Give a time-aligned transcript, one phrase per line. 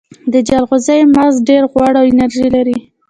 [0.31, 2.77] د جلغوزیو مغز ډیر غوړ او انرژي لري.